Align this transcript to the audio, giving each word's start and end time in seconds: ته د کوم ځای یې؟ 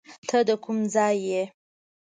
ته 0.27 0.37
د 0.47 0.49
کوم 0.63 0.77
ځای 0.93 1.15
یې؟ 1.29 1.43